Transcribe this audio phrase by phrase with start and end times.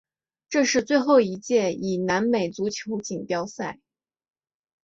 [0.49, 3.79] 这是最后一届以南美足球锦标赛。